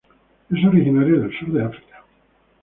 Es 0.49 0.65
originario 0.65 1.21
del 1.21 1.37
sur 1.37 1.49
de 1.53 1.61
África. 1.63 2.03